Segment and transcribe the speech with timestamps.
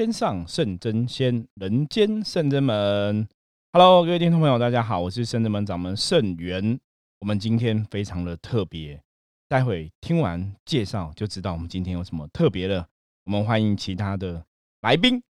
[0.00, 3.28] 天上圣真仙，人间圣真门。
[3.70, 6.80] Hello，各位听众朋友，大家好，我是圣真门掌门圣元。
[7.18, 8.98] 我们今天非常的特别，
[9.46, 12.88] 待会听完介绍就知道我们今天有什么特别的。
[13.26, 14.46] 我们欢迎其他的
[14.80, 15.22] 来宾。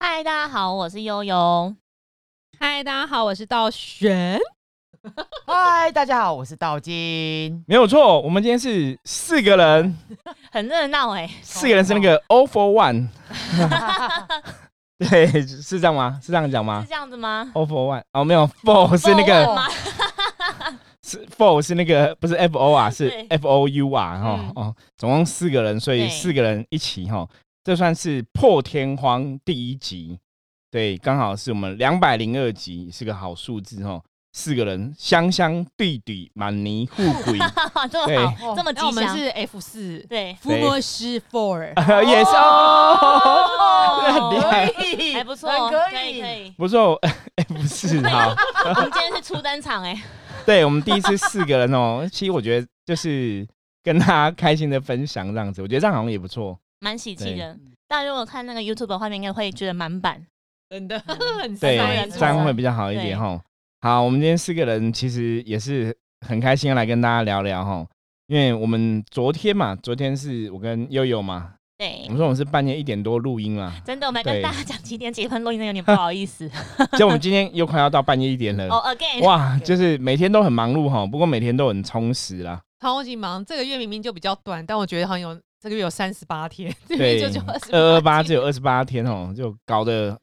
[0.00, 1.76] 嗨，大家好，我是悠悠。
[2.58, 4.40] 嗨，大家好，我是道玄。
[5.46, 7.62] 嗨，大家好，我是道金。
[7.66, 9.98] 没有错，我们今天是四个人，
[10.50, 11.28] 很热闹哎。
[11.42, 13.08] 四个人是那个 All for One，
[14.98, 16.18] 对，是这样吗？
[16.22, 16.80] 是这样讲吗？
[16.82, 19.62] 是这样子吗？All for One，哦，没有，Four 是那个，
[21.06, 27.28] 是 Four 是那个，不是 F O 啊，是 F O U 啊，哈哦，总共四个人，所以四个人一起哈，
[27.62, 30.18] 这算是破天荒第一集，
[30.70, 34.00] 对，刚好是我们两百零二集，是个好数字哈。
[34.36, 37.38] 四个人，香香弟弟，满泥富贵，
[37.88, 38.88] 这么好，这么吉祥。
[38.88, 41.68] 我们是 F 四，对，福摩斯 Four，
[42.04, 46.20] 也是哦， 很厉害，还不错，可以。
[46.20, 46.98] 可以，不错
[47.36, 48.34] ，F 四 好。
[48.64, 50.02] 我们今天是初登场哎，
[50.44, 53.46] 对，我们第一次四个人哦，其实我觉得就是
[53.84, 57.56] 跟大家开心的分享这样子，我觉得这样好像也不错，蛮喜气的。
[57.86, 60.26] 大家如果看那个 YouTube 的画面，应该会觉得满版，
[60.68, 61.00] 真的，
[61.60, 61.78] 对，
[62.10, 63.40] 这样会比较好一点哈。
[63.84, 65.94] 好，我们今天四个人其实也是
[66.26, 67.86] 很开心要来跟大家聊聊哈，
[68.28, 76.50] 因为我们昨天嘛，昨天是我跟悠悠嘛，对，我们说我们是半夜一点多录音嘛，真的，我们跟大家讲几点几分录音，有点不好意思。
[76.96, 83.44] 就我们今天又快要到半夜一点了， 哦，again，哇，就是每天都很忙碌哈，不过每天都很充实啦，超级忙。
[83.44, 87.38] 这个月明明就比较短，但我觉得好像有这个月有三十八天， 对，就就
[87.70, 90.18] 二二八只有二十八天哦，就搞得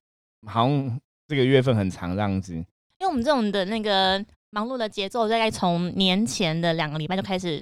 [0.48, 2.66] 好像这个月份很长这样子。
[3.12, 7.62] 我们这种的那个忙碌的节奏，大概从年前的两个礼拜就开始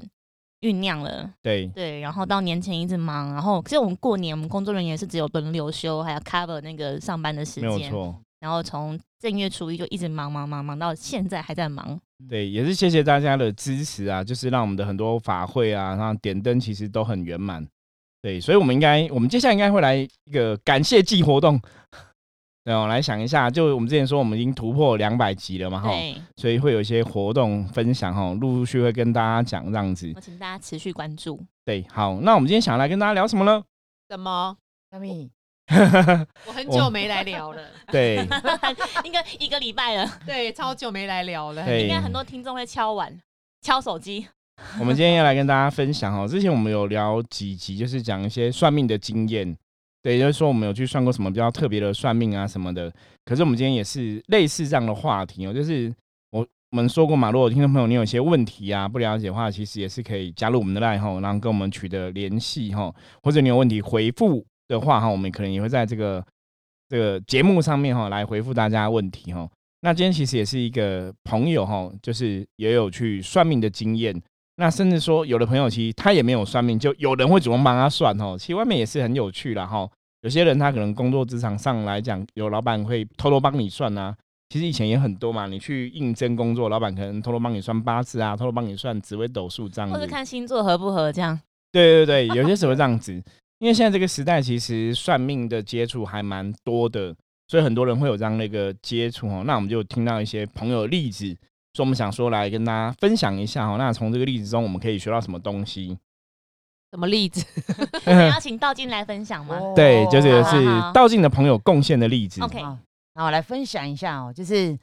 [0.62, 1.30] 酝酿了。
[1.42, 7.70] 对对，然后到年前一直忙，然后其实我们过年，我们工作人员是只有轮流休，还要 cover 那个上班的时间。
[7.70, 8.22] 没有错。
[8.40, 12.00] 然后从正月初一就一直忙忙忙忙到现在还在忙。
[12.30, 17.66] 对，也是谢谢大家的支持啊，就是让我们的很多法会啊，然后点灯其实都很圆满。
[18.22, 21.60] 对，所以我们应该，我们接下来应该会来一个感谢季活动。
[22.70, 25.90] 对，我来想一下，就我们之前说，我们已经突破两百集了嘛，哈，
[26.36, 30.12] 所以会有一些活动分享，哈，陆陆续会跟大家讲这样子。
[30.16, 31.44] 我请大家持续关注。
[31.66, 33.64] 对，好，那我们今天想要来跟大家聊什么呢？
[34.08, 34.56] 什么？
[34.92, 35.32] 小米，
[36.46, 37.60] 我 很久没来聊了。
[37.92, 38.18] 对，
[39.04, 40.08] 应该一个礼拜了。
[40.24, 41.64] 对，超久没来聊了。
[41.82, 43.20] 应该很多听众会敲碗、
[43.64, 44.28] 敲手机。
[44.80, 49.58] 我们今天要来跟大家分享，哦，之前我们有聊几集，就是讲一些算命的经验。
[50.10, 52.92] 对，就是说我们有去算过什么比较特别的算命啊什么的。
[53.26, 55.94] 可是我们今天也是类似这样的话题哦，就是
[56.32, 66.26] 我我们说过嘛，如果听众朋友你有一些问题啊不了解的话，其实也是可以加入我们的 line 哈，然后跟我们取得联系哈，或者你有问题回复的话哈，我们可能也会在这个
[66.88, 69.48] 这个节目上面哈来回复大家问题哈。
[69.82, 74.20] 那今天其实也是一个朋友哈，就是也有去算命的经验。
[74.56, 78.36] 那甚至说，有的朋友其实他也没有算命，就有人会主动帮他算哦。
[78.38, 79.88] 其实外面也是很有趣啦哈。
[80.22, 84.16] 有些人他可能工作职场上来讲，有老板会偷偷帮你算啊。
[84.50, 91.40] 其实以前也很多嘛，你去应征工作，老板可能偷偷帮你算八字啊，偷偷帮你算紫微斗数这样子，或者看星座合不合这样。
[91.72, 93.14] 对对对，有些时候这样子，
[93.60, 97.16] 因为现在这个时代其实算命的接触还蛮多的，
[97.48, 99.44] 所以很多人会有这样的一个接触哦。
[99.46, 101.36] 那我们就听到一些朋友的例子。
[101.76, 105.96] 所以我们想说来跟大家分享一下哦，那从这个例子中我们可以学到什么东西？
[106.92, 107.46] 什么例子？
[108.06, 109.58] 要请道静来分享吗？
[109.76, 112.42] 对，就是是道静的朋友贡献的例子。
[112.42, 112.62] OK，
[113.14, 114.78] 那我来分享一下哦，就是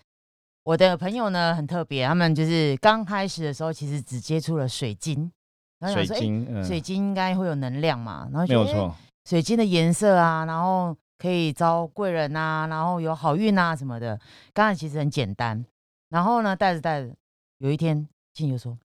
[0.65, 5.31] 我的朋友呢很特别，他们就是刚开始的时候其实只接触了水晶，
[5.81, 8.95] 然后水晶，水晶应该会有能量嘛，然后没有错，
[9.29, 14.19] 水晶的颜色啊，然后可以招贵人啊，然后有好运啊什么的，
[14.53, 15.65] 刚才其实很简单。
[16.09, 17.11] 然后呢，带着带着，
[17.59, 18.79] 有一天，静就说：“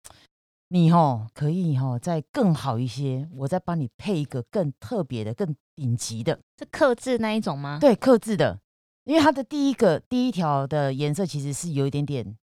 [0.72, 8.60] 你吼可以吼再更好一些，我再帮你配一个更特别的、更顶级的，是刻字那一种吗？”对，刻字的，
[9.06, 12.38] 因为它的第一个第一条的颜色其实是有一点点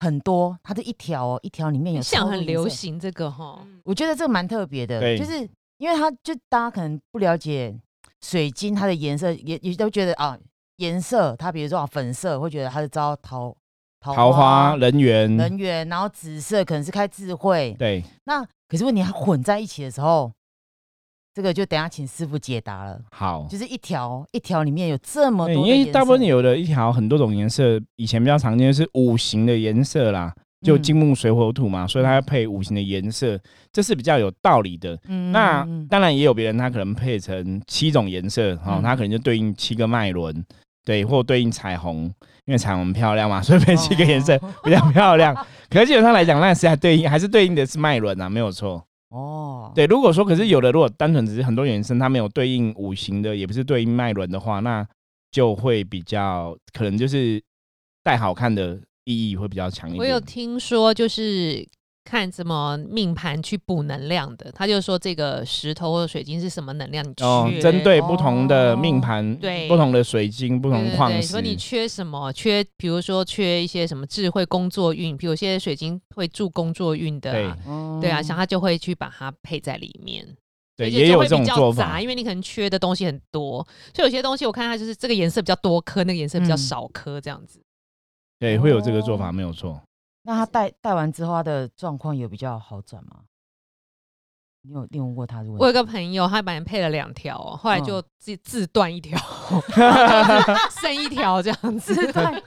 [0.00, 5.46] 很多，它的一条哦一条里面有像很流行这个哈，我觉得这个蛮特别的，就是
[5.76, 7.78] 因为它就大家可能不了解
[8.22, 10.38] 水晶它的颜色，也也都觉得啊
[10.76, 13.54] 颜色，它比如说啊粉色会觉得它是招桃。
[14.00, 17.74] 桃花人缘，人缘，然后紫色可能是开智慧。
[17.78, 20.30] 对，那可是问题它混在一起的时候，
[21.34, 23.00] 这个就等下请师傅解答了。
[23.10, 30.34] 好，就是一条一条里面有这么多，因为大部分有的一条很多种颜色，以前比较常见是五行的颜色啦。
[30.62, 33.38] 就嗯金木水火土嘛，所以它要配五行的颜色，
[33.70, 34.98] 这是比较有道理的。
[35.06, 40.34] 嗯那当然也有别人，他可能配成七种颜色，哦，嗯他可能就对应七个脉轮，
[40.86, 42.04] 对，或对应彩虹，
[42.46, 45.34] 因为彩虹很漂亮嘛， 所以配七个颜色哦比较漂亮。
[45.68, 48.82] 可是基本上来讲，那是还对应还是对应的是脉轮啊，没有错。
[49.08, 54.86] 哦，对，如果说可是有的，如果单纯只是很多原生，它没有对应五行的，也不是对应脉轮的话，那
[55.32, 57.42] 就会比较可能就是
[58.04, 60.24] 带好看的意义会比较强一点我有点。
[60.24, 61.66] 听说，就是
[62.06, 67.24] 看什么命盘去补能量的，他就说这个石头或者水晶是什么能量，你缺。
[67.24, 72.32] 哦，针对不同的命盘、对不同的水晶、不同矿对对，说你，缺什么？
[72.32, 80.24] 缺，比如说缺一些什么智慧工作运，比如有些水晶会助工作运的、对啊，哦对啊，像他就会去把它配在里面。
[80.76, 82.00] 对，也有这种做法。
[82.00, 87.60] 因为你可能缺的东西很多，所以有些东西我看它就是这个颜色比较多颗，那个颜色比较嗯少颗这样子。
[88.38, 89.80] 对，会有这个做哦法，没有错。
[90.26, 93.20] 那他戴戴完之后，他的状况有比较好转吗？
[94.62, 95.62] 你有你有问过他的问题？
[95.62, 99.16] 我有个朋友，他本来配了两条哦，后来就嗯自自断一条，
[100.82, 101.94] 剩一条这样子。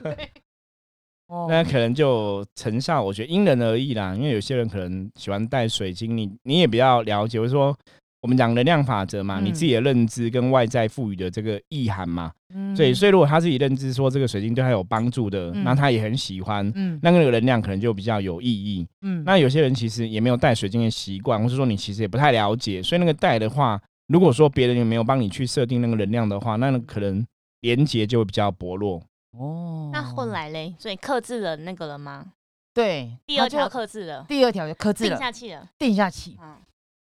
[0.04, 0.30] 对
[1.28, 4.14] 哦那可能就成效，我觉得因人而异啦。
[4.16, 7.78] 因为有些人可能喜欢戴水晶，你你也比较了解，或者说
[8.22, 12.32] 我们讲能量法则嘛，你嗯自己的认知跟外在赋予的这个意涵嘛。
[12.54, 18.86] 嗯所以，所以如果他自己认知说这个水晶对他有帮助的，嗯那他也很喜欢，嗯那个能量可能就比较有意义。
[19.02, 27.26] 嗯那有些人其实也没有戴水晶的习惯，或是说你其实也不太了解，所以那个戴的话，如果说别人也没有帮你去设定那个能量的话，那可能
[27.62, 29.02] 连接就会比较薄弱。
[29.38, 32.26] 哦，那后来嘞，所以克制了那个了吗？
[32.74, 35.68] 对第二条克制了，第二条就克制定了，下去了。
[35.78, 36.56] 定下去，嗯，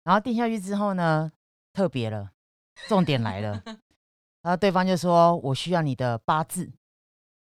[0.06, 1.32] 然后定下去之后呢，
[1.73, 2.31] 特别了，
[2.87, 3.61] 重点来了，
[4.41, 6.70] 然后对方就说：“我需要你的八字。”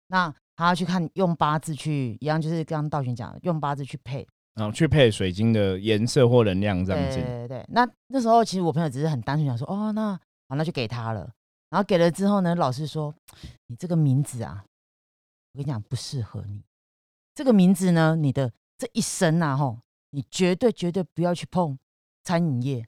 [0.07, 4.27] 那他要去看用八字去，一样就是刚刚道玄讲的，用八字去配。
[4.55, 7.23] 然后去配水晶的颜色或能量这样子对。
[7.23, 10.11] 对对，那那时候其实我朋友只是很单纯想说：“哦，那
[10.49, 11.31] 好，那就给他了。”
[11.71, 13.15] 然后给了之后呢，老师说
[13.67, 14.65] ：“你这个名字啊，
[15.53, 16.61] 我跟你讲不适合你。
[17.33, 21.79] 这个名字呢，你的这一生啊，吼，你绝对绝对不要去碰
[22.23, 22.85] 餐饮业。”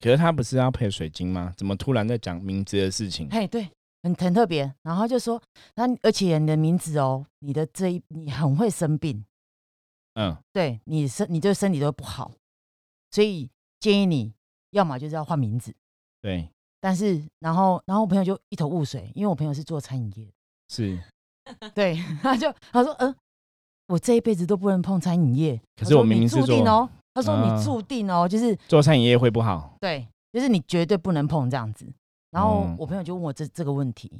[0.00, 1.52] 可是他不是要配水晶吗？
[1.56, 3.28] 怎么突然在讲名字的事情？
[3.30, 3.68] 嘿，对，
[4.02, 4.72] 很很特别。
[4.82, 5.42] 然后就说，
[5.74, 9.24] 那而且你的名字哦，你的这一你很会生病，
[10.14, 12.30] 嗯，对你身你这个身体都不好，
[13.10, 14.32] 所以建议你
[14.70, 15.74] 要么就是要换名字。
[16.20, 16.48] 对，
[16.80, 20.32] 但是然后然后我朋友就一头雾水，因为我朋友是做餐饮业的，
[20.68, 21.02] 是。
[21.74, 23.12] 对， 他就他说，嗯、
[23.88, 25.60] 我这一辈子都不能碰餐饮业。
[25.74, 26.88] 可是我明明是做哦，
[27.20, 29.74] 他说啊你注定哦，就是做餐饮业会不好。
[29.80, 31.86] 对，就是你绝对不能碰这样子。
[32.30, 34.10] 然后嗯我朋友就问我这这个问题，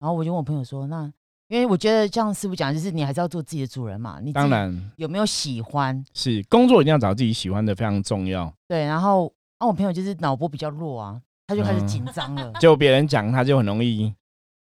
[0.00, 1.10] 然后我就问我朋友说，那
[1.48, 6.04] 因为我觉得像师傅讲，就是你还是要做自己的主人嘛，你当然有没有喜欢？
[6.12, 8.52] 是工作一定要找自己喜欢的，非常重要。
[8.66, 12.52] 对，然后啊，我朋友就是脑波比较弱啊，他就开始嗯紧张了。
[12.60, 14.14] 就别人讲，他就很容易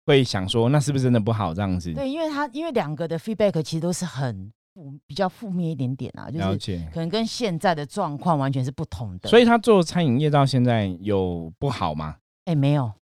[0.07, 1.93] 会想说，那是不是真的不好这样子？
[1.93, 6.87] 对，因为他因为两个的 feedback 其实都是很负比较负面一点点啊，就是解。
[6.93, 9.29] 可能跟现在的状况完全是不同的。
[9.29, 12.19] 所以他做餐饮业到现在有不好吗？
[12.45, 12.93] 哎没有，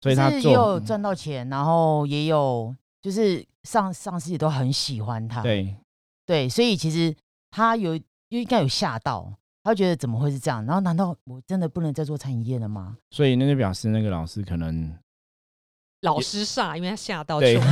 [0.00, 2.72] 所以他就是也有做赚到钱，然后也有
[3.02, 5.42] 就是上上司也都很喜欢他。
[5.42, 5.74] 对
[6.24, 7.12] 对，所以其实
[7.50, 9.32] 他有又应该有吓到，
[9.64, 10.64] 他觉得怎么会是这样？
[10.64, 12.96] 然后难道我真的不能再做餐饮业了吗？
[13.10, 14.96] 所以那就表示那个老师可能
[16.02, 17.62] 老师煞，因为他吓到对球，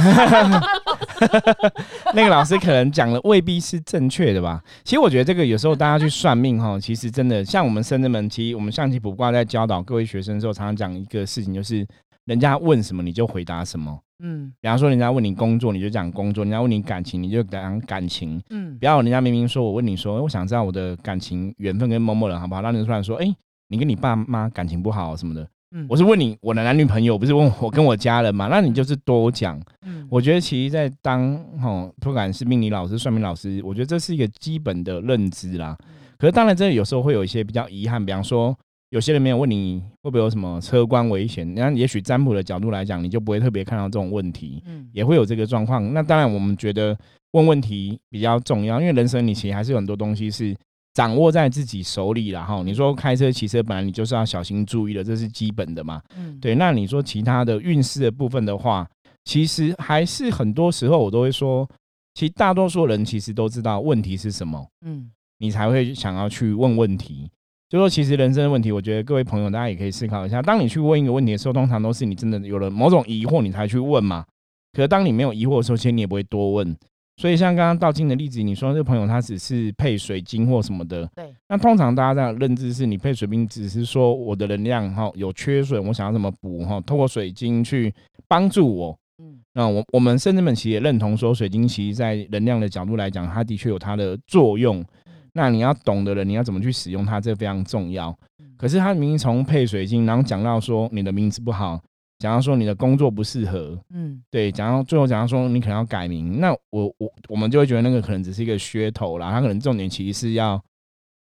[2.14, 4.62] 那个老师可能讲的未必是正确的吧。
[4.85, 11.87] 其实我觉得这个有时候大家去算命哈， 其实真的像我们深圳门，其实我们象棋卜卦在教导各位学生的时候，常常讲一个事情，就是
[12.26, 13.99] 人家问什么你就回答什么。
[14.23, 18.42] 嗯比方说，人家问你工作，你就讲工作；人家问你感情，你就讲感情。
[18.50, 23.35] 嗯不要人家明明说我问你说，我想知道我的感情缘分跟某某人好不好，让你突然说，哎、
[23.68, 25.49] 你跟你爸妈感情不好什么的。
[25.72, 28.48] 嗯我是问你我的男女朋友，不是问我跟我家人嘛？
[28.48, 29.60] 那你就是多讲。
[29.84, 35.76] 嗯我觉得其实，在当吼，不管是命理老师、算命老师，我觉得这是一个基本的认知啦。
[36.16, 38.56] 可是当然，这有时候会有一些比较遗憾，比方说，
[38.88, 45.92] 有些人没有问你会不会有什么车关危险，那也许占卜的角度来讲，你就不会特别看到这种问题，嗯也会有这个状况。
[45.92, 46.96] 那当然，我们觉得
[47.32, 50.56] 问问题比较重要，因为人生你其实还是有很多东西是
[50.95, 52.45] 掌握在自己手里了。
[52.45, 52.62] 哈。
[52.64, 56.02] 你说开车、骑车，本来你就是要小心注意的，这是基本的嘛。
[56.16, 58.88] 嗯对，那你说其他的运势的部分的话，
[59.25, 61.68] 其实还是很多时候我都会说，
[62.14, 67.30] 其实大多数人其实都知道问题是什么，嗯你才会想要去问问题。
[67.68, 70.40] 就说其实人生的问题，我觉得各位朋友大家也可以思考一下。
[70.40, 74.25] 当你去问一个问题的时候，通常都是你真的有了某种疑惑，你才去问嘛。
[74.73, 76.76] 可是当你没有疑惑的时候，其实你也不会多问，
[77.18, 87.92] 所以像刚刚道金的例子，你说这个朋友他只是配水晶或什么的，对，那通常大家这样认知是你配水晶只是说我的能量哈有缺损，我想要怎么补哈，透过水晶去
[88.28, 88.96] 帮助我。
[89.20, 94.84] 嗯那我我们甚至们其实也认同说，水晶其实在能量的角度来讲，它的确有它的作用。
[95.32, 98.16] 那你要懂的人，你要怎么去使用它，这非常重要。
[98.56, 101.80] 可是他明明从配水晶，然后讲到说你的名字不好，
[102.18, 110.62] 讲到说你的工作不适合，嗯，对，假如最后假如说你可能要改名，那我我我们就会觉得那个可能只是一个噱头啦，他可能重点其实是要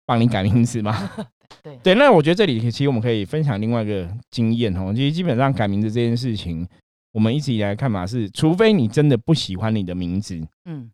[0.05, 1.11] 帮你改名字嘛。
[1.63, 6.67] 对对，那我觉得这里其实我们可以分享另外一个经验哦，其实基本上改名字这件事情，
[7.13, 10.91] 我们一直以来看法是，除非你真的不喜欢你的名字，嗯，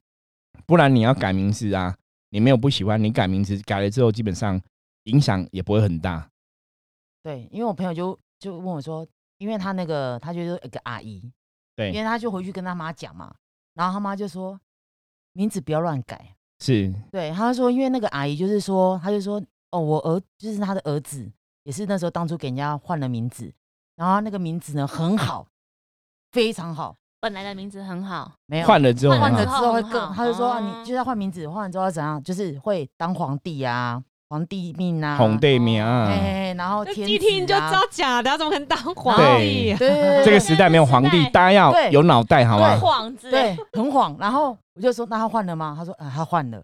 [0.67, 1.95] 不然你要改名字啊，
[2.31, 4.61] 你没有不喜欢，你改名字改了之后，基本上
[5.05, 6.29] 影响也不会很大。
[7.23, 9.07] 对，因为我朋友就就问我说，
[9.39, 11.33] 因为他那个他就是一个阿姨，
[11.75, 11.91] 对。
[11.93, 13.35] 因为他就回去跟他妈讲嘛，
[13.75, 14.59] 然后他妈就说
[15.33, 21.31] 名字不要乱改，是，对，他说因为那个阿姨就是说，他就说哦，我儿就是他的儿子，
[21.65, 23.53] 也是那时候当初给人家换了名字，
[23.97, 25.47] 然后那个名字呢很好，
[26.33, 39.73] 非常好，本来的名字很好，没有换了之后换了之后会更，他就说、你就是要换名字，换完之后要怎样，就是会当皇帝啊，皇帝命啊，皇帝命啊，哎，然后天一听就知道假的，怎么可能当皇帝？
[39.79, 42.77] 对这个时代没有皇帝，大家要有脑袋好吗？
[43.21, 44.17] 对，很晃。
[44.19, 45.77] 然后我就说那他换了吗？
[45.79, 46.61] 他说啊他换了。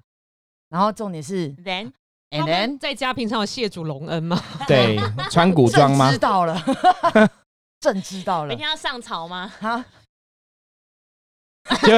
[0.70, 1.92] 然后重点是人
[2.30, 4.40] 他，and then 在家平常有谢主隆恩吗？
[4.66, 4.98] 对，
[5.30, 6.18] 穿古装吗知？
[6.18, 6.60] 道了，
[7.78, 9.52] 朕知道了每天要上朝吗？
[9.60, 9.84] 哈，
[11.82, 11.96] 就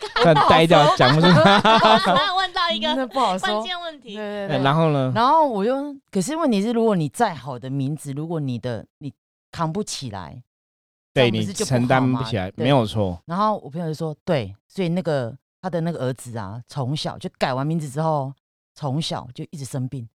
[0.24, 1.26] 但呆掉讲不出。
[1.26, 3.62] 我有问到一个那不好关说。
[3.62, 4.62] 键问题，对对对。
[4.62, 5.12] 然后呢？
[5.14, 9.12] 然后我又，可是问题是，如果你再好的名字，如果你的你
[9.50, 10.42] 扛不起来，
[11.14, 13.20] 这对你不是就不承担不起来，对没有错。
[13.26, 18.32] 然后我朋友就说，对，所以那个他的那个儿子啊，从小就改完名字之后，
[18.74, 20.08] 从小就一直生病，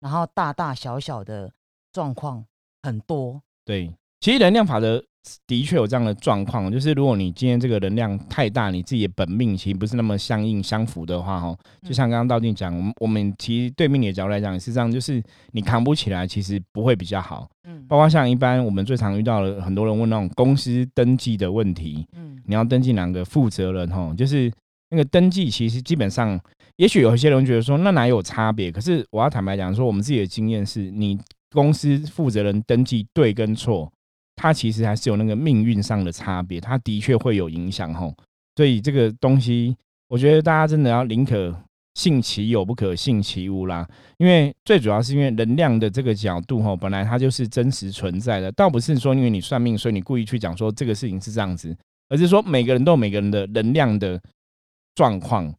[0.00, 1.52] 然后大大小小的
[1.92, 2.44] 状况
[2.82, 3.40] 很多。
[3.64, 5.02] 对，其实能量法则
[5.46, 17.48] 的确有这样的状况，就是如果你今天这个能量太大，你自己的本命其实不是那么相应相符的话，哈，就像刚刚道静讲，我们我们其实对命理的角度来讲也是这样，就是你扛不起来，其实不会比较好。
[17.66, 24.50] 嗯包括像一般我们最常遇到的，很多人问那种公司登记的问题，嗯你要登记两个负责人哈，就是
[24.90, 26.38] 那个登记，其实基本上，
[26.76, 28.70] 也许有一些人觉得说那哪有差别？
[28.70, 31.18] 可是我要坦白讲说，我们自己的经验是，你
[31.52, 33.90] 公司负责人登记对跟错，
[34.36, 38.14] 它其实还是有那个命运上的差别，它的确会有影响吼。
[38.56, 39.76] 所以这个东西，
[40.08, 41.54] 我觉得大家真的要宁可
[41.94, 43.88] 信其有，不可信其无啦。
[44.18, 51.76] 因为最主要是因为能量的这个角度吼，本来它就是真实存在的，倒不是说因为你算命，所以你故意去讲说这个事情是这样子。
[52.08, 54.20] 而是说每个人都有每个人的能量的
[54.94, 55.52] 状况。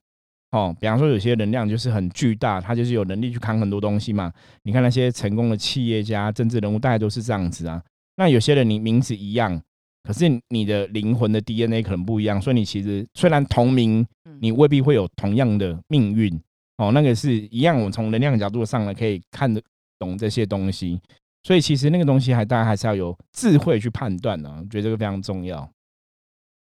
[0.52, 4.32] 哦，比方说有些能量就是很巨大，他就是有能力去扛很多东西嘛。
[4.64, 7.82] 你看那些成功的企业家、政治人物，大概都是这样子啊。
[8.18, 9.62] 那有些人你名字一样，
[10.04, 16.40] 可是你的灵魂的 DNA 可能不一样，所以你其实虽然同名，嗯你未必会有同样的命运。
[16.78, 19.62] 哦，那个是一样，我从能量角度上来可以看得
[19.98, 21.00] 懂这些东西。
[21.44, 25.70] 所以其实那个东西还大家还是要有智慧去判断呢、我觉得这个非常重要。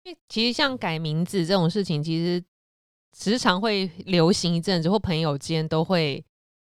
[0.03, 2.43] 因为其实像改名字这种事情，其实
[3.15, 6.23] 时常会流行一阵子，或朋友间都会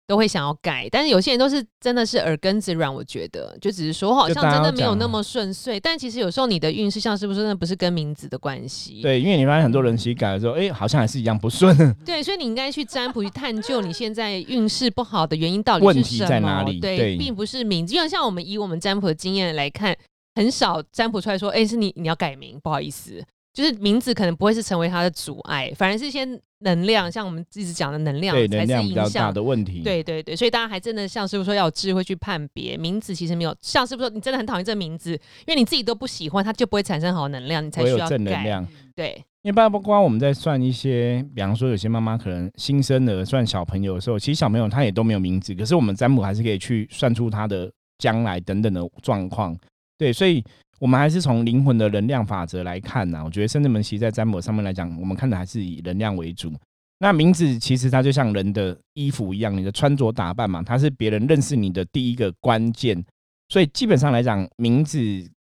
[0.08, 9.02] 都会想要改，但是有些人都是真的是耳根子软，我觉得就只是说好像真的没有那么顺遂，但其实有时候你的运势像是不是真的不是跟名字的关系？
[9.02, 11.76] 对，因为你发现很多人其实改了之后，哎、好像还是一样不顺。
[12.06, 19.98] 对，所以你应该去占卜去探究你现在运势不好的原因到底问题是什么，在哪里对，对并不是名字，因为像我们以我们占卜的经验来看，
[20.36, 23.24] 很少占卜出来说，哎、是你你要改名，不好意思。
[23.56, 26.28] 就是名字可能不会是成为他的阻碍，反而是一些
[26.60, 29.82] 能量，像我们一直讲的能量对，能量比较大影响的问题。
[29.82, 35.14] 对对对，所以大家还真的像师傅说要有智慧去判别名字，其实没有像师傅说你真的很讨厌这个名字，
[35.48, 38.18] 因为你自己都不喜欢，它就不会产生好能量，你才会有需要改。
[38.18, 38.68] 正能量。
[38.94, 49.58] 对，因为包包括我们在算一些，比方说有些妈妈可能新生儿算小朋友的时候，其实小朋友他也都没有名字，可是我们占卜还是可以去算出他的将来等等的状况。
[49.98, 50.44] 对，所以
[50.80, 56.52] 我们还是从灵魂的能量法则来看呐、我觉得圣至门其实在占卜上面来讲，我们看的还是以能量为主。
[57.00, 63.04] 那名字其实它就像人的衣服一样，你的穿着打扮嘛，它是别人认识你的第一个关键。
[63.50, 64.98] 所以基本上来讲，名字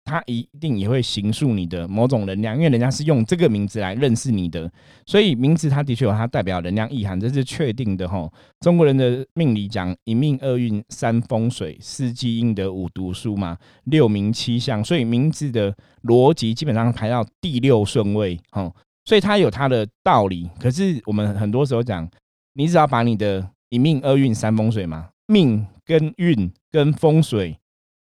[0.03, 4.69] 它一定也会形塑你的某种能量，因为人家是用这个名字来认识你的，
[5.05, 8.29] 所以名字它的确有它代表能量意涵，这是确定的哈。
[8.59, 18.71] 中国人的命理讲一命二运三风水四积阴德五读书嘛，六名七相，所以名字的逻辑基本上排到第六顺位哈。
[19.05, 20.49] 所以它有它的道理。
[20.59, 22.09] 可是我们很多时候讲，
[22.53, 27.57] 你只要把你的一命二运三风水嘛，命跟运跟风水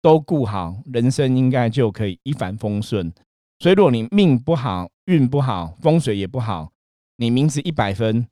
[0.05, 3.11] 都顾好，人生应该就可以一帆风顺。
[3.59, 6.71] 所以如果你命不好，运不好，风水也不好，
[7.17, 8.27] 你名字一百分，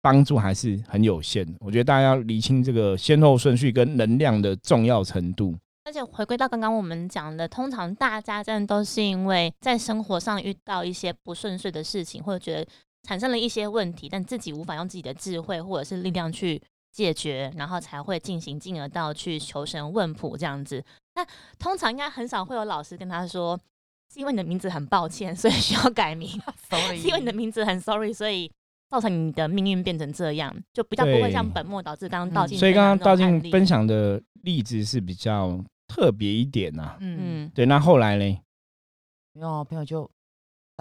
[0.00, 1.44] 帮助还是很有限。
[1.58, 5.56] 我觉得大家要理清这个先后顺序跟能量的重要程度。
[5.82, 12.64] 而且回归到刚刚我们讲的，通常大家真的都是因为在生活上遇到一些不顺遂的事情，或者觉得
[13.02, 16.62] 产生了一些问题，但自己无法用自己的智慧或者是力量去
[16.96, 20.82] 解决，然后才会进行进而到去求神问卜这样子。
[21.14, 21.26] 那
[21.58, 23.58] 通常应该很少会有老师跟他说，
[24.12, 26.30] 是因为你的名字很抱歉， 所以需要改名；
[26.96, 28.50] 是因为你的名字很 sorry，所以
[28.88, 32.08] 造成你的命运变成这样，就比较不会像本末倒置。
[32.08, 35.62] 刚刚道静，所以刚刚道静分享享的例子是比较。
[35.88, 38.40] 特别一点呐，嗯，对，那后来呢？
[39.34, 40.10] 没有朋友就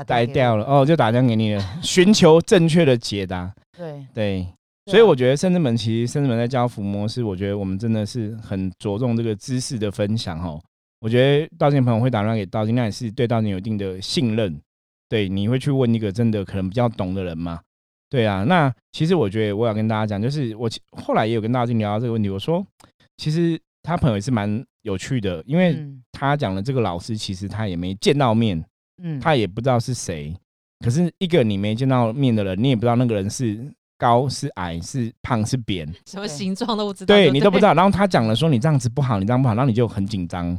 [0.08, 3.54] 呆掉了，哦，就打电话给你了，寻求正确的解答。
[3.78, 4.48] 对对，
[4.86, 10.62] 所以我觉得深圳门其实深圳门在教抚模式，我觉得我们真的是很着重这个知识的分享哦。
[11.02, 14.60] 我觉得道静朋友会打电话给道静，那也是对道静有一定的信任。
[15.10, 17.62] 对，你会去问一个真的可能比较懂的人吗？
[18.10, 22.66] 对啊，那其实我觉得我要跟大家讲，就是我后来也有跟道静聊到这个问题，我说
[23.18, 23.60] 其实。
[23.88, 25.78] 他朋友也是蛮有趣的，因为
[26.12, 28.60] 他讲的这个老师其实他也没见到面，
[29.04, 30.36] 嗯，他也不知道是谁。
[30.84, 37.74] 可是一个你没见到面的人，你也不知道那个人是高是矮是胖是扁， 什么形状都不知道，对你都不知道。
[37.74, 40.58] 然后他讲了说你这样子不好，你这样不好，然后你就很紧张。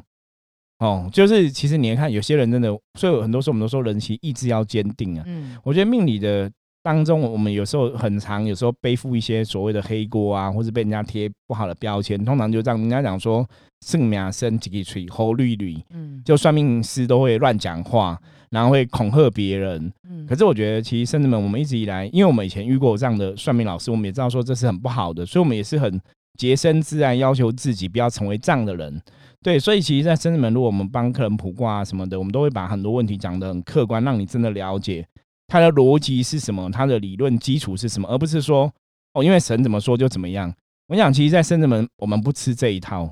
[0.79, 5.25] 哦，就是其实你看有些人真的，所以很多时候我们都说人其实意志要坚定啊。
[5.27, 6.51] 嗯，我觉得命理的。
[6.83, 12.79] 当中，我们有时候很长，有时候背负一些所谓的黑锅啊，或者被人家贴不好的标签，通常就这样。
[12.79, 13.45] 人家讲说
[13.85, 18.17] 圣命生几个吹猴绿绿，嗯，就算命师都会乱讲话，
[18.51, 19.93] 然后会恐吓别人。
[20.09, 26.01] 嗯，可是我觉得其实甚至们，我们一直以来，因为我们以前遇过这样的算命老师，我们也知道说这是很不好的，所以我们也是很
[26.39, 29.01] 洁身自爱，要求自己不要成为这样的人。
[29.43, 35.07] 对，所以其实，在深圳门，如果我们帮客人卜卦啊什么的，我们都会把很多问题讲得很客观，让你真的了解。
[35.47, 36.69] 他的逻辑是什么？
[36.71, 38.09] 他的理论基础是什么？
[38.09, 38.73] 而不是说
[39.13, 40.53] 哦，因为神怎么说就怎么样。
[40.89, 43.03] 我想，其实，在圣子门，我们不吃这一套。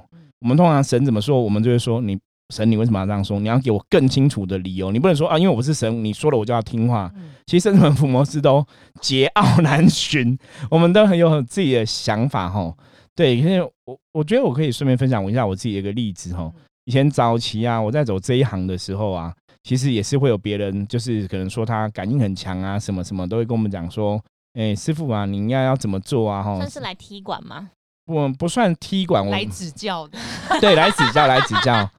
[0.40, 2.18] 我们通常神怎么说，我们就会说：你
[2.50, 3.38] 神，你为什么要这样说？
[3.38, 4.90] 你要给我更清楚的理由。
[4.90, 7.10] 你不能说啊，因为我不是神，你说了我就要听话。
[7.46, 8.64] 其实，圣子门伏魔师都
[9.00, 10.38] 桀骜难驯，
[10.70, 12.74] 我们都很有自己的想法哈。
[13.14, 16.52] 对，因为我我觉得我可以顺便分享一下我自己的一个例子哈。
[16.84, 19.32] 以前早期啊，我在走这一行的时候啊。
[19.66, 26.42] 其实也是会有别人，就是可能说他感应很强啊，什么什么都会跟我们讲说，哎，师傅啊，你应该要怎么做啊？
[26.42, 27.70] 哈，算是来踢馆吗？
[28.04, 30.18] 不，不算踢馆，来指教的。
[30.60, 31.90] 对，来指教，来指教。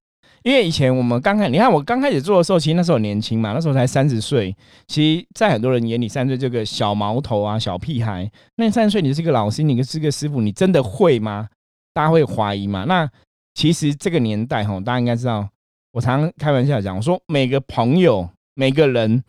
[0.45, 4.55] 因为以前我们刚开，你看我刚开始做的时候，其实那时候年轻嘛，那时候才三十岁。
[4.86, 8.31] 其实，在很多人眼里，三十岁这个小毛头啊，小屁孩。
[8.58, 11.49] 那三十岁，你是个老师，你是个师傅，你真的会吗？
[11.95, 12.84] 大家会怀疑嘛？
[12.84, 13.10] 那
[13.55, 15.49] 其实这个年代哈，大家应该知道。
[15.93, 19.23] 我常开玩笑讲，我说每个朋友、每个人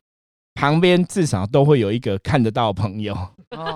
[0.53, 3.17] 旁边至少都会有一个看得到朋友，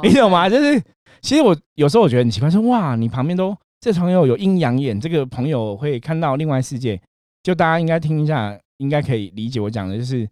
[0.02, 0.46] 你懂吗？
[0.50, 0.78] 就是
[1.22, 7.00] 其实我有时候我觉得很奇怪，说哇，你旁边都这朋友有阴阳眼，这个朋友会看到另外世界，
[7.42, 10.28] 就大家应该听一下，应该可以理解我讲的，就是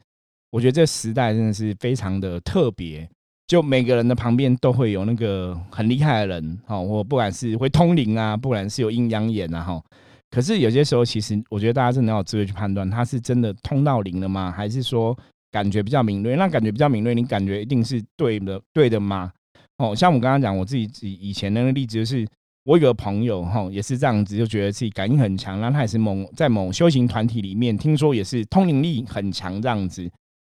[0.51, 3.09] 我觉得这时代真的是非常的特别，
[3.47, 9.83] 就每个人的旁边都会有那个很厉害的人，哈，我不管是会通灵啊，不管是有阴阳眼啊，哈。
[10.31, 14.53] 可是有些时候，其实我觉得大家真的要有智慧去判断，他是真的通到灵了吗？
[14.55, 15.19] 还是说
[15.51, 16.37] 感觉比较敏锐？
[16.37, 19.33] 那感觉比较敏锐，你感觉一定是对的，对的吗？
[19.79, 22.27] 哦，像我刚刚讲我自己以以前那个例子，就是
[22.69, 30.07] 我有个朋友哈，也是这样子，就觉得自己感应很强，然后他也是某在某修行团体里面，听说也是通灵力很强这样子，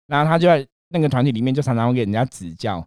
[0.06, 2.82] 然后他就在那个团体里面，就常常会给人家指教。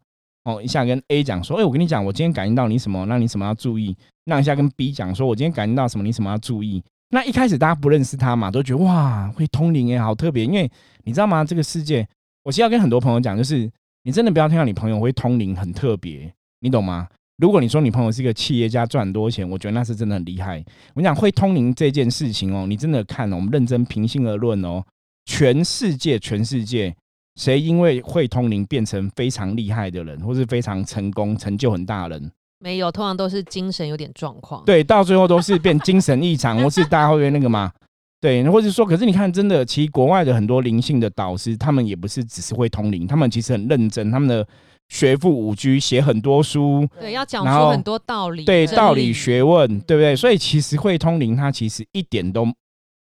[0.45, 3.95] 哦，一下跟 A 讲说，哎，我跟你讲，我今天感应到你什么，那你什么要注意？
[4.23, 6.83] 那一下跟 B 讲说，我今天感应到什么，你什么要注意？
[7.11, 10.43] 那一开始大家不认识他嘛，都觉得哇，会通灵也好特别。
[10.43, 10.67] 因为
[11.03, 11.45] 你知道吗？
[11.45, 12.07] 这个世界，
[12.41, 13.69] 我现在跟很多朋友讲，就是
[14.01, 17.07] 你真的不要听到你朋友会通灵很特别，你懂吗？
[17.39, 20.63] 如果你说你朋友是一个企业家赚很多钱，我觉得那是真的很厉害。
[20.93, 24.83] 我讲会通灵这件事情哦，你真的看，哦我们认真平心而论哦，
[25.25, 26.95] 全世界，全世界。
[27.39, 32.31] 谁因为会通灵变成非常厉害的人，或是非常成功、成就很大的人？
[32.59, 34.61] 没有，通常都是精神有点状况。
[34.65, 37.71] 对，到最后都是变精神异常， 或是大家会那个嘛？
[38.19, 44.45] 对，或者说，可是你看，真的，其实国外的很多灵性的导师，他们也不是只是会通灵，他们其实很认真，他们的
[44.89, 50.15] 学富五居，写很多书，对，要讲出很多道理，对，道理学问，对不对？
[50.15, 52.45] 所以其实会通灵，它其实一点都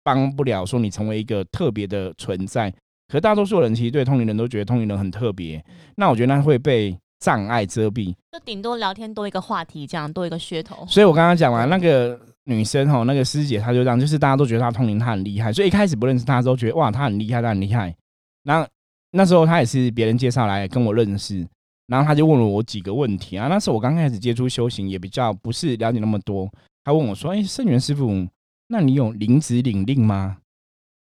[0.04, 2.74] 帮不了说你成为一个特别的存在。
[3.08, 5.64] 可大多数人其实对通灵人都觉得通灵人很特别，
[5.96, 8.14] 那我觉得那会被障碍遮蔽。
[8.32, 10.86] 就顶多聊天多一个话题，这样多一个噱头。
[10.88, 17.96] 所以我刚刚讲完那个女生哈，那个师姐她就这样，就是大家都觉得她通灵，她很厉害，所以一开始不认识她的时候，觉得哇，她很厉害，她很厉害。
[18.44, 18.68] 然后
[19.12, 21.44] 那时候她也是别人介绍来跟我认识，
[21.90, 23.48] 然后他就问了我几个问题啊。
[23.48, 26.50] 那时候我刚开始接触修行，也比较不是了解那么多。
[26.84, 28.28] 他问我说：“哎，圣元师傅，
[28.68, 30.38] 那你有灵子领令吗？”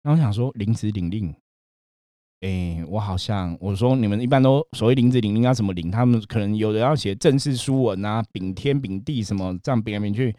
[0.03, 1.33] 然后我想说灵子领令。
[2.41, 5.89] 哎，我好像我说你们一般都所谓林子领令要怎么领？
[5.89, 10.35] 他们可能有的要写正式书文啊，禀天禀地什么这样禀来禀去。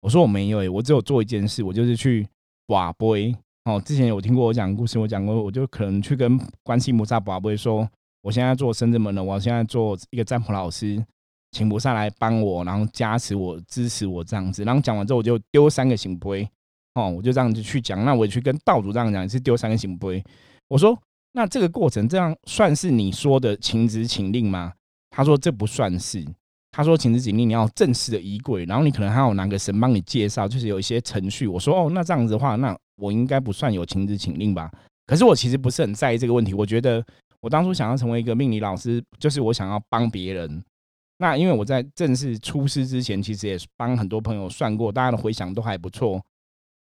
[0.00, 2.26] 我说我没有哎，我只有做一件事，我就是去
[2.66, 3.34] 把杯。
[3.64, 7.88] 哦，之前有听过我讲故事，我讲过，我就可能去跟观世菩萨把杯，说
[8.22, 11.04] 我现在做深圳门了，我现在做一个占卜老师，
[11.52, 14.62] 请菩萨来帮我，然后加持我、支持我这样子。
[14.64, 16.48] 然后讲完之后，我就丢三个行杯。
[16.94, 18.04] 哦，我就这样子去讲。
[18.04, 20.22] 那我也去跟道主这样讲，是丢三个行杯。
[20.68, 20.98] 我说。
[21.32, 24.72] 那这个过程，这样算是你说的请旨请令吗？
[25.10, 26.26] 他说这不算是。
[26.72, 31.46] 他说请旨请令你要正式的衣柜，然后你可能还有哪个神帮你介绍，就是有一些程序。
[31.46, 34.68] 我说哦，那这样子的话，那我应该不算有请旨请令吧？
[35.06, 36.52] 可是我其实不是很在意这个问题。
[36.52, 37.00] 我觉得
[37.40, 40.62] 我当初想要成为一个命理老师，就是我想要帮别人。
[41.18, 46.20] 那因为我在正式出师之前，其实也帮很多朋友算过，大家的回想都还不错。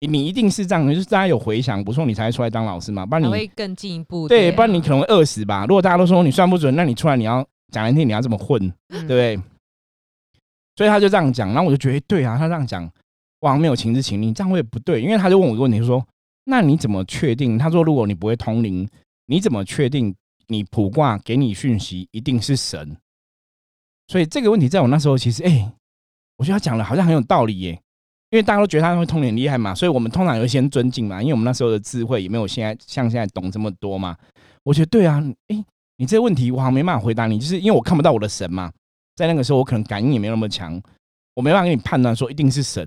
[0.01, 3.05] 你一定是这样，就是大家有回想不错，你才会出来当老师嘛。
[3.05, 4.29] 不然你会更进一步。
[4.29, 5.67] 对，不然你可能会饿死吧。
[5.67, 9.41] 如果大家都说你算不准，那你出来你要讲难听，你要这么混，对不对？
[10.77, 12.89] 所以他就这样讲，然后我就觉得对啊，他这样讲，
[13.41, 15.03] 哇没有情之情理，这样会不对。
[15.03, 16.07] 因为他就问我一个问题，说：
[16.45, 17.59] 那你怎么确定？
[17.59, 18.89] 他说如果你不会通灵，
[19.27, 20.15] 你怎么确定
[20.49, 22.97] 你卜卦给你讯息一定是神？
[24.09, 25.73] 所以这个问题在我那时候其实，哎，
[26.37, 27.81] 我觉得他讲的好像很有道理耶。
[28.31, 31.23] 因为大家都觉得他会通灵厉害嘛，所以我们通常有先尊敬嘛。
[31.23, 34.15] 因为我们那时候的智慧也没有现在像现在懂这么多嘛。
[34.65, 35.65] 我觉得对啊，哎，
[35.97, 38.71] 你这个问题我好像没办法回答你，就是因为我看不到我的神嘛。
[39.17, 40.79] 在那个时候，我可能感应也没有那么强，
[41.35, 42.87] 我没办法给你判断说一定是神。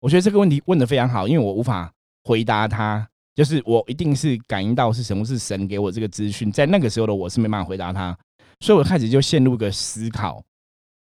[0.00, 1.90] 我觉得这个问题问的非常好，因为我无法
[2.24, 8.16] 回答他，就是我一定是感应到是什么是神给我这个资讯，在那个时候的我是没办法回答他，
[8.60, 10.42] 所以我开始就陷入个思考。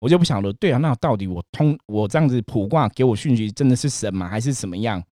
[0.01, 4.29] 我就不晓得，对啊，那到底我通我这样子卜卦给我讯息，真的是神吗？
[4.29, 5.03] 还是什么样？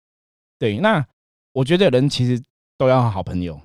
[0.61, 1.05] 对，那
[1.53, 2.41] 我觉得人其实
[2.79, 3.61] 都要好朋友。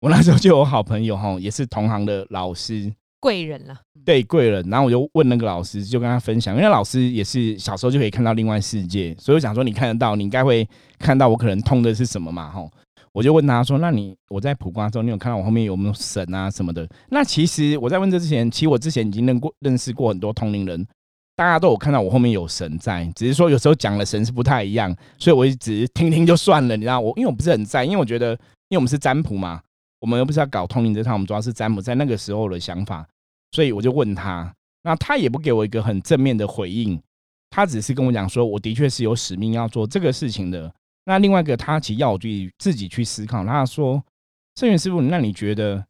[0.00, 2.90] 我那时候就有好朋友哈，也是同行的老师
[3.24, 4.62] 贵人了，对贵人。
[4.68, 12.50] 然后我就问那个老师，就跟他分享，因为老师也是小时候就可以看到另外世界，所以我想说，你看得到，你应该会看到我可能通的是什么嘛？
[12.50, 12.70] 吼。
[13.12, 20.84] 我就问他说：“那你我在普卦的时候，你有看到我后面有没有神啊什么的？”那其实我在问这之前，其实我之前已经认过认识过很多通灵人，
[21.36, 26.76] 大家都有看到我后面有神在，只是说有时候讲的神是不太一样，所以我一直听听就算了。
[26.76, 28.32] 你知道我，因为我不是很在，因为我觉得，
[28.68, 29.60] 因为我们是占卜嘛，
[30.00, 33.06] 我们又不是要搞通灵这套，我们主要是占卜，在那个时候的想法，
[33.54, 37.00] 所以我就问他，那他也不给我一个很正面的回应，
[37.50, 40.74] 他只是跟我讲说，我的确是有使命要做这个事情的。
[41.04, 43.44] 那另外一个，他其实要我自己自己去思考。
[43.44, 44.02] 他说
[44.58, 45.86] ：“圣元师傅，那你觉得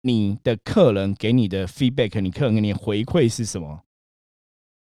[0.00, 3.82] 你的客人给你的 feedback，你客人给你回馈是什么？”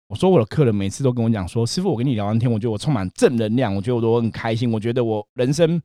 [0.10, 5.80] 我说：“我的客人每次都跟我讲说，师傅，我跟你聊完天，我觉得我充满正能量，我觉得我都很开心，我觉得我人生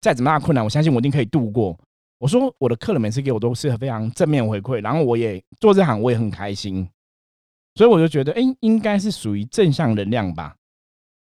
[0.00, 1.78] 再怎么大困难，我相信我一定可以度过。”
[2.20, 6.86] 我说：“我的客人每次给我都是非常正面回馈，然后我也做这行，我也很开心，
[7.74, 10.54] 所以我就觉得，哎，应该是属于正向能量吧。”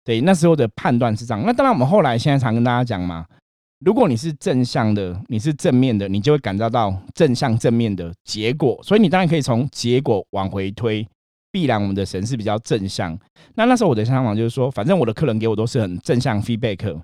[0.03, 1.41] 对，那时候的判断是这样。
[1.45, 3.25] 那当然，我们后来现在常跟大家讲嘛，
[3.79, 8.77] 如果你是正向的，你是正面的，你就会感受到正向正面的结果。
[8.83, 11.07] 所以你当然可以从结果往回推，
[11.49, 13.17] 必然我们的神是比较正向。
[13.55, 17.01] 那那时候我的想法就是说，反正我的客人给我都是很正向 feedback，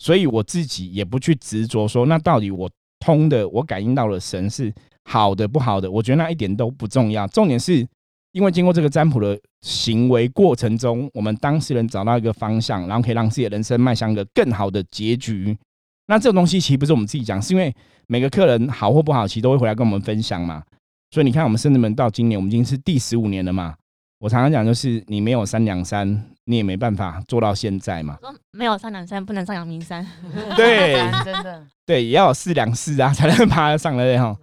[0.00, 2.68] 所以我自己也不去执着说，那到底我
[3.00, 4.72] 通的，我感应到了神是
[5.04, 5.90] 好的不好的？
[5.90, 7.84] 我觉得那一点都不重要，重点是。
[8.32, 15.58] 因为经过这个占卜的行为过程中，我们当事人找到一个方向，然后可以让自己的人生迈向一个更好的结局。
[16.06, 17.74] 那这种东西其实不是我们自己讲，是因为
[18.06, 20.62] 每个客人好或不好，其实都会回来跟我们分享嘛。
[21.10, 23.74] 所以你看，我们圣子们到今年，我们已经是第十五年了嘛。
[24.20, 26.08] 我常常讲，就是你没有三两三，
[26.44, 28.16] 你也没办法做到现在嘛。
[28.20, 30.06] 说没有三两三，不能上阳明山。
[30.56, 34.36] 对，真的， 对，也要有四两四啊，才能爬得上来哈。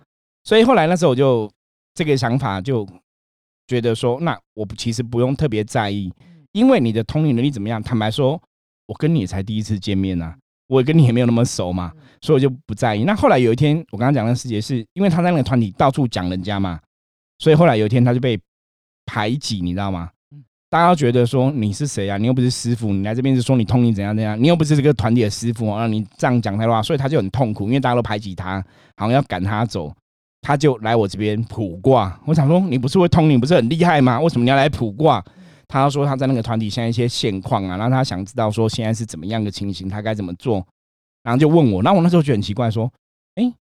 [0.44, 1.50] 所以后来那时候我就
[1.94, 2.86] 这个想法就。
[3.70, 6.10] 觉得说，那我其实不用特别在意，
[6.54, 7.84] 因为你的通灵能力怎么样？
[7.84, 8.42] 坦白说，
[8.86, 10.34] 我跟你才第一次见面啊，
[10.68, 13.04] 我跟你也没有那么熟嘛，所以我就不在意。
[13.04, 16.80] 那后来有一天，我刚刚讲的事情是因为他在那个团体到处讲人家嘛，
[17.40, 18.40] 所以后来有一天他就被
[19.08, 20.12] 排挤，你知道吗？
[20.70, 22.18] 大家都觉得说你是谁啊？
[22.18, 28.62] 你又不是师傅，你来这边是说你通灵怎样怎样，你又不是这个团体的师傅啊，你这样讲他的话，所以他就很痛苦，因为大家都排挤他，
[28.98, 29.96] 好像要赶他走，
[30.42, 32.20] 他就来我这边卜卦。
[32.26, 34.20] 我想说，你不是会通灵，不是很厉害吗？
[34.20, 35.24] 为什么你要来卜卦？
[35.70, 40.66] 他说他在那个团体现在一些现况啊，然后他想知道说现在是怎么样的情形，他该怎么做，
[41.24, 41.82] 然后就问我。
[41.82, 42.92] 那我那时候觉得很奇怪，说，
[43.36, 43.54] 哎，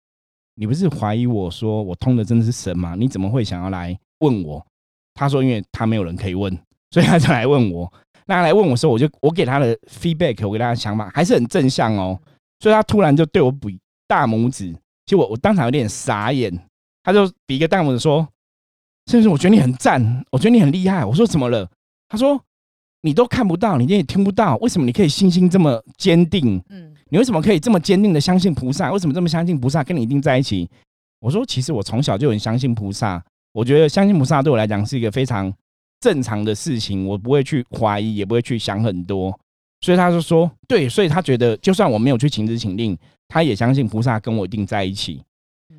[0.56, 2.96] 你不是怀疑我说我通的真的是神吗？
[2.98, 4.66] 你怎么会想要来问我？
[5.16, 6.56] 他说，因为他没有人可以问，
[6.92, 7.92] 所以他就来问我。
[8.26, 12.20] 那来问我时候，我就我给他的 feedback，我给他的想法还是很正向哦。
[12.60, 14.72] 所以他突然就对我比大拇指，
[15.06, 16.52] 其实我我当场有点傻眼。
[17.02, 18.26] 他就比一个大拇指说
[19.06, 21.70] ：“甚至我觉得你很赞，我觉得你很厉害。”我说：“怎么了？”
[22.10, 22.40] 他说
[23.02, 26.60] ：“你都看不到，你也听不到，为什么你可以信心这么坚定？
[26.68, 28.90] 嗯，你为什么可以这么坚定的相信菩萨？
[28.90, 30.68] 为什么这么相信菩萨跟你一定在一起？”
[31.22, 33.24] 我说：“其实我从小就很相信菩萨，
[33.56, 35.50] 我觉得相信菩萨对我来讲是一个非常
[36.00, 39.34] 正常的事情，我不会去怀疑，也不会去想很多。
[39.80, 42.94] 所以他就说：对，所以他觉得就算我没有去请旨请令，
[43.28, 45.22] 他也相信菩萨跟我一定在一起。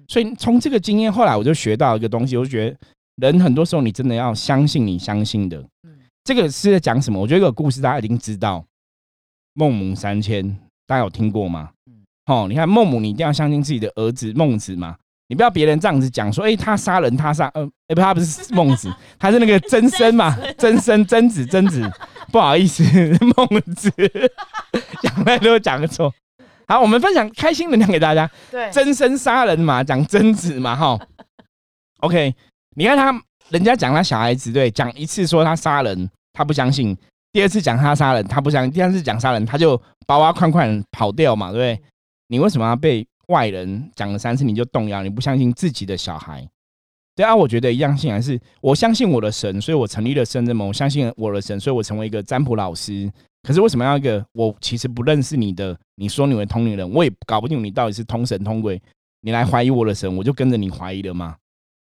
[0.08, 2.78] 所以从这个经验，后来我就学到一个东西，我就觉得
[3.18, 5.63] 人很多时候你真的要相信你相信的。”
[6.26, 7.20] 这个是在讲什么？
[7.20, 8.66] 我觉得这个故事大家已经知道，
[9.54, 11.70] 孟母三迁，大家有听过吗？
[12.26, 21.90] 哦，你看孟母，你一定要相信自己的儿子孟子嘛，你不要别人这样子讲说，哎，他杀人，他杀，呃，哎，不，他不是孟子，他是那个曾参嘛，曾参，曾子，曾子，
[22.32, 22.84] 不好意思，
[23.36, 23.92] 孟子，
[25.02, 26.13] 讲太多讲错。
[26.68, 28.30] 好，我们分享开心能量给大家。
[28.52, 31.00] 对，曾参杀人嘛，讲曾子嘛，哈。
[32.00, 32.36] OK，
[32.76, 36.10] 你看他，人家讲他小孩子，对，讲一次说他杀人。
[36.34, 36.96] 他不相信，
[37.32, 41.82] 第二次讲他杀人，他不相信；第三次讲杀人，他就把哇快快跑掉嘛，对不对？
[42.28, 45.04] 你为什么要被外人讲了三次你就动摇？
[45.04, 46.48] 你不相信自己的小孩？
[47.16, 53.12] 对啊，我觉得一样性还是，我相信我的神，所以我成立了圣人盟；我相信我的神，所以我成为一个占卜老师。
[53.42, 55.78] 可是为什么要一个我其实不认识你的？
[55.96, 58.82] 你说你为通灵人，我也搞不定你到底是通神通鬼，
[59.22, 61.36] 你来怀疑我的神，我就跟着你怀疑了吗？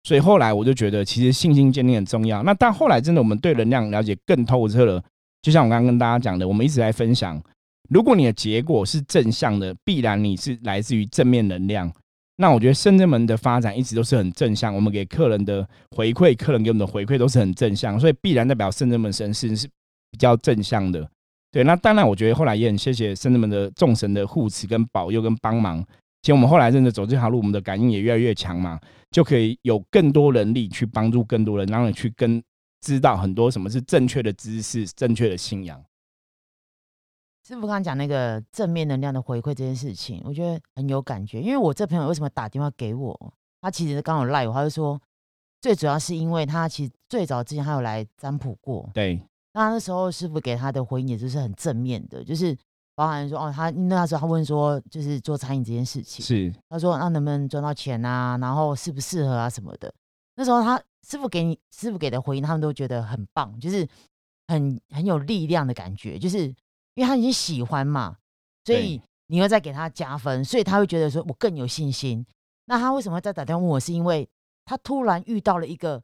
[0.04, 2.42] 所以后来我就觉得，其实信心建立很重要。
[2.44, 5.02] 那但后来真的，我们对能量了解更透彻了。
[5.42, 7.42] 就像我刚刚跟大家讲的，我们一直在分享，
[7.88, 11.90] 如果你的结果是正向的，必然你是来自于正面能量。
[12.36, 19.66] 那我觉得深圳门的发展一直都是很正向，我们给客人的回馈，客人给我们的回馈都是很正向，所以必然代表深圳门神是是
[20.10, 21.08] 比较正向的。
[21.50, 25.84] 对，那当然，我觉得后来也很谢谢深圳门的众神的护持、跟保佑、跟帮忙。
[26.22, 28.78] 其实我们后来真的走这条路，我们的感应也越来越强嘛，
[29.10, 32.42] 就可以有更多人力去帮助更多人，让你去跟
[32.82, 35.82] 知道很多什么是正确的知识、正确的信仰。
[37.48, 41.40] 师傅刚刚讲那个正面能量的回馈这件事情，我觉得很有感觉。
[41.40, 43.32] 因为我这朋友为什么打电话给我？
[43.62, 45.00] 他其实刚好赖我，他就说
[45.62, 49.18] 最主要是因为他其实最早之前他有来占卜过，对，
[49.54, 52.54] 那那时候师傅给他的回应也就是很正面的，就是。
[52.94, 58.36] 包含说哦，他那时候他问说，就是做餐饮这件事情，是他说那能不能赚到钱啊？
[58.40, 59.94] 然后适不适合啊什么的。
[60.34, 63.86] 那时候他师傅给你师傅给的回应，他们都觉得很棒，就是
[64.48, 66.52] 很很有力量的感觉，就是
[66.98, 68.16] 因为他已经喜欢嘛，
[68.64, 72.26] 所以你又再给他加分，所以他会觉得说我更有信心。
[72.64, 73.78] 那他为什么会再打电话问我？
[73.78, 74.28] 是因为
[74.64, 76.02] 他突然遇到了一个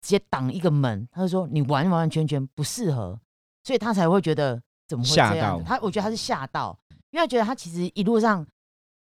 [0.00, 3.18] 直接挡一个门，他就说你完完全全不适合，
[3.64, 4.62] 所以他才会觉得。
[4.88, 5.62] 怎么会这样？
[5.62, 6.74] 他我觉得他是吓到，
[7.10, 8.42] 因为他觉得他其实一路上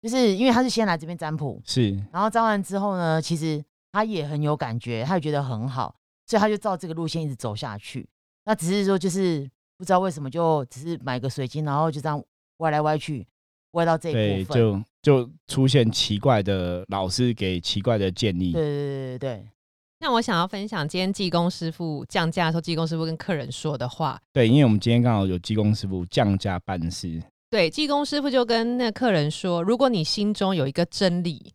[0.02, 5.94] 就是因为他是先来这边占卜，是，然后占完之后呢，其实他也很有感觉，他也觉得很好，
[6.26, 8.08] 所以他就照这个路线一直走下去。
[8.46, 9.46] 那只是说就是
[9.84, 12.24] 不知道为什么就只是买个水晶，然后就这样
[12.60, 13.28] 歪来歪去，
[13.72, 18.54] 歪到这一部分，就就出现奇怪的老师给奇怪的建议。
[18.54, 19.48] 对对对对对。
[20.00, 24.18] 那我想要分享今天技工师傅降价的时候，技工师傅跟客人说的话。
[24.32, 27.22] 对，因为我们今天刚好有技工师傅降价办事。
[27.50, 31.52] 对，技工师傅就跟那客人说：，如果你心中有一个真理，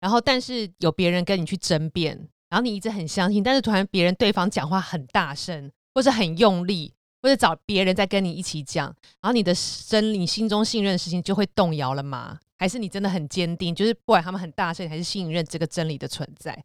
[0.00, 2.16] 然后但是有别人跟你去争辩，
[2.48, 6.92] 然后你一直很相信，但是突然别人对方讲话很大声，或是很用力，
[7.26, 8.86] 或者找别人在跟你一起讲，
[9.20, 9.52] 然后你的
[9.88, 12.38] 真理、心中信任的事情就会动摇了吗？
[12.56, 16.56] 还是你真的很坚定，就是不管他们很大声，还是信任这个真理的存在？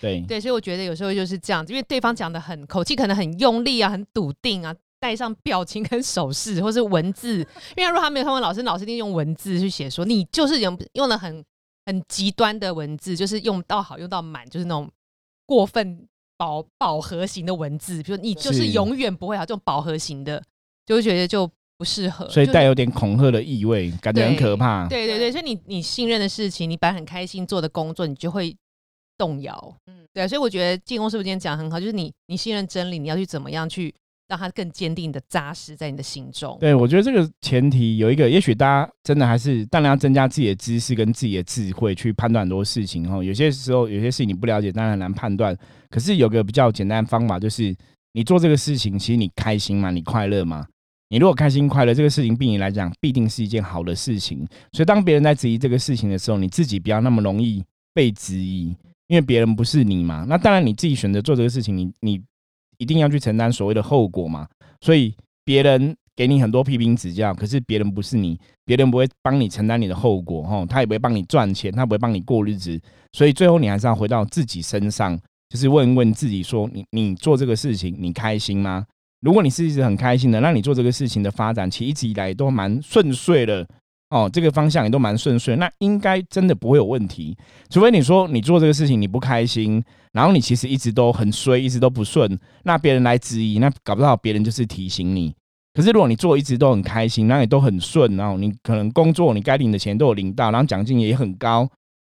[0.00, 7.38] 对对，所以我觉得有时候就是这样子，因为对方讲的很口气，可能很用力啊，很笃定啊，带上表情跟手势，或是文字。
[7.76, 11.44] 因为如果他没有看过老师，老师一定用文字去写，说你就是用用了很
[11.86, 14.90] 很极端的文字，就是用到好用到满，就是那种
[15.46, 16.08] 过分
[16.42, 20.42] 饱饱和型的文字，比如你就是永远不会好这种饱和型的，
[20.84, 24.88] 就会觉得就不适合，所以带有点恐吓的意味，感觉很可怕。
[24.88, 28.56] 对对对，所以你你信任的事情，你本来很开心做的工作，你就会。
[29.18, 33.94] 动摇，嗯，对，所以我觉得进攻师傅今天讲很好，就是你你信任真理，你要去怎么样去
[34.28, 36.56] 让它更坚定的扎实在你的心中。
[36.60, 43.22] 对，我觉得这个前提有一个，也许大家真的还是当然要增加自己的知识跟自己的智慧去判断很多事情哈。
[43.22, 45.56] 有些时候有些事情你不了解，当然很难判断。
[45.90, 47.74] 可是有个比较简单的方法，就是
[48.12, 49.90] 你做这个事情，其实你开心吗？
[49.90, 50.66] 你快乐吗？
[51.10, 54.46] 你如果开心快乐，这个事情对你来讲必定是一件好的事情。
[54.72, 58.74] 所以当别人在质疑这个事情的时候，你自己不要那么容易被质疑，
[59.08, 60.24] 因为别人不是你嘛。
[60.26, 62.18] 那当然你自己选择做这个事情，你你
[62.82, 64.48] 一定要去承担所谓的后果嘛。
[64.80, 65.14] 所以
[65.44, 72.78] 别人给你很多批评指教，可是别人不是你，别人不会帮你承担你的后果，哈，他也不会帮你赚钱，他不会帮你过日子，
[73.12, 75.18] 所以最后你还是要回到自己身上，
[75.48, 78.84] 就是问问自己说，你你做这个事情，你开心吗？
[79.20, 83.64] 如果你是一直很开心的，那你做这个事情的发展，其实一直以来都蛮顺遂的，
[84.12, 87.34] 哦，这个方向也都蛮顺遂，那应该真的不会有问题，
[87.70, 89.82] 除非你说你做这个事情你不开心。
[90.12, 95.34] 然后你其实一直都很衰，一直都不顺，那别人来质疑，那搞不好别人就是提醒你。
[95.72, 101.66] 可是如果你做一直都很开心，那也都很顺，然后你可能工作你该领的钱都有领到，然后奖金也很高，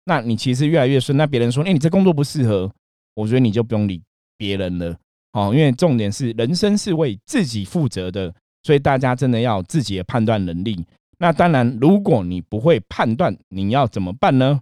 [0.04, 1.18] 那你其实越来越顺。
[1.18, 2.70] 那别人说，哎，你这工作不适合，
[3.16, 4.00] 我觉得你就不用理
[4.36, 4.96] 别人了，
[5.32, 8.32] 哦，因为重点是人生是为自己负责的，
[8.62, 10.86] 所以大家真的要自己的判断能力。
[11.18, 14.60] 那当然，如果你不会判断，你要怎么办呢？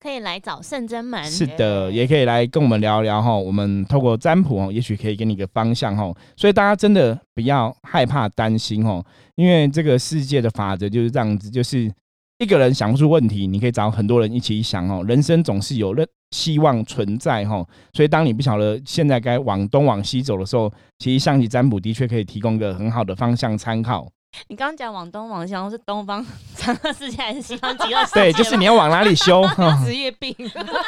[0.00, 3.34] 可以来找圣真门，是的，也可以来跟我们聊聊哈。
[3.34, 6.12] 我们透过占卜哦，也许可以给你一个方向哈。
[6.36, 9.02] 所以大家真的不要害怕、担心哦，
[9.36, 11.90] 因为这个世界的法则就是这样子，就是
[12.38, 15.02] 一个人想不出问题，你可以找很多人一起想哦。
[15.08, 17.66] 人生总是有任希望存在哈。
[17.94, 24.06] 所以当你不晓得现在该往东往西走的时候，其实象棋占卜的确可以提供一个很好的方向参考。
[24.48, 26.24] 你刚刚讲往东往西，是东方
[26.56, 28.20] 长乐世界还是西方极乐世界？
[28.20, 29.42] 对，就是你要往哪里修？
[29.84, 30.34] 职业病。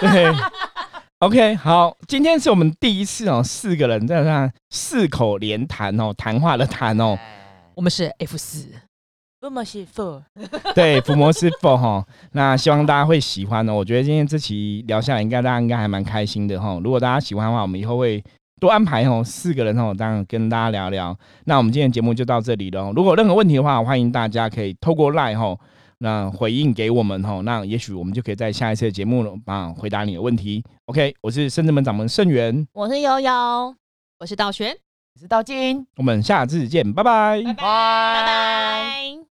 [0.00, 0.34] 对。
[1.20, 7.18] OK，好，今天是我们第一次哦，四个人在那四口连谈哦，谈话的谈哦。
[7.74, 8.68] 我们是 F 四，
[9.40, 10.22] 福摩斯 Four。
[10.74, 12.04] 对，福摩斯 Four 哈。
[12.32, 13.74] 那希望大家会喜欢哦。
[13.74, 16.78] 我觉得今天这期聊下来，应该大家应该还蛮开心的哈。
[16.84, 18.22] 如果大家喜欢的话，我们以后会。
[18.58, 21.16] 多安排哦，四个人哦，当然跟大家聊聊。
[21.44, 22.90] 那我们今天节目就到这里了。
[22.96, 25.58] 如果有任何问题的话，欢迎大家可以透过 Line 哈，
[25.98, 27.42] 那回应给我们哈。
[27.42, 30.64] 那也许我们就可以在下一次的节目啊回答你的问题。
[30.86, 33.74] OK，我是深圳门掌门盛元，我是悠悠，
[34.20, 34.74] 我是道玄，
[35.14, 39.25] 我是道金，我们下次见，拜拜，拜拜，拜拜。